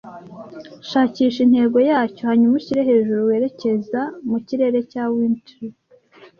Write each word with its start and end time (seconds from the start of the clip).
Shakisha 0.89 1.39
intego 1.45 1.77
yacyo 1.89 2.21
hanyuma 2.29 2.53
ushire 2.59 2.81
hejuru 2.89 3.21
werekeza 3.29 4.01
mu 4.29 4.37
kirere 4.47 4.79
cya 4.91 5.03
wintry. 5.13 5.65